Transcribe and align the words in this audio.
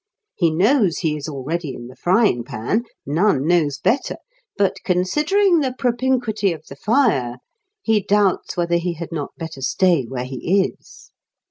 He 0.33 0.49
knows 0.49 0.97
he 0.97 1.15
is 1.15 1.29
already 1.29 1.75
in 1.75 1.85
the 1.85 1.95
frying 1.95 2.43
pan 2.43 2.85
(none 3.05 3.45
knows 3.45 3.77
better), 3.77 4.15
but, 4.57 4.77
considering 4.83 5.59
the 5.59 5.75
propinquity 5.77 6.51
of 6.53 6.65
the 6.65 6.75
fire, 6.75 7.35
he 7.83 8.01
doubts 8.01 8.57
whether 8.57 8.77
he 8.77 8.93
had 8.93 9.11
not 9.11 9.29
better 9.37 9.61
stay 9.61 10.05
where 10.05 10.25
he 10.25 10.61
is. 10.65 11.11